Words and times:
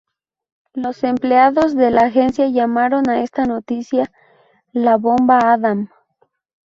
Los 0.73 1.03
empleados 1.03 1.75
de 1.75 1.91
la 1.91 2.05
Agencia 2.07 2.47
llamaron 2.47 3.07
a 3.07 3.21
esta 3.21 3.43
noticia 3.45 4.11
la 4.71 4.95
"bomba 4.97 5.37
Adam". 5.53 5.89